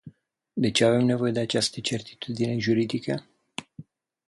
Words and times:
De 0.57 0.71
ce 0.75 0.83
avem 0.83 1.05
nevoie 1.05 1.31
de 1.31 1.39
această 1.39 1.79
certitudine 1.81 2.57
juridică? 2.57 3.23